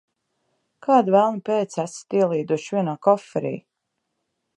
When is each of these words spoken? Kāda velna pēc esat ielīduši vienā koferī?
Kāda 0.85 1.13
velna 1.15 1.43
pēc 1.49 1.75
esat 1.83 2.15
ielīduši 2.21 2.73
vienā 2.79 2.97
koferī? 3.09 3.53